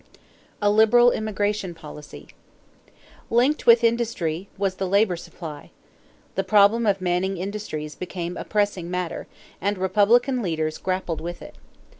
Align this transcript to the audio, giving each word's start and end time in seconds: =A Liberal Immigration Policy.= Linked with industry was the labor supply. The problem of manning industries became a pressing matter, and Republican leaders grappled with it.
=A 0.63 0.71
Liberal 0.71 1.11
Immigration 1.11 1.75
Policy.= 1.75 2.29
Linked 3.29 3.67
with 3.67 3.83
industry 3.83 4.49
was 4.57 4.77
the 4.77 4.87
labor 4.87 5.15
supply. 5.15 5.69
The 6.33 6.43
problem 6.43 6.87
of 6.87 7.01
manning 7.01 7.37
industries 7.37 7.93
became 7.93 8.35
a 8.35 8.43
pressing 8.43 8.89
matter, 8.89 9.27
and 9.61 9.77
Republican 9.77 10.41
leaders 10.41 10.79
grappled 10.79 11.21
with 11.21 11.43
it. 11.43 11.53